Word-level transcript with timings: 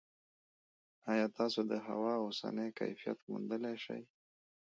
ایا 1.11 1.25
تاسو 1.37 1.59
د 1.71 1.73
هوا 1.87 2.13
اوسنی 2.25 2.67
کیفیت 2.79 3.17
موندلی 3.29 3.75
شئ؟ 3.83 4.01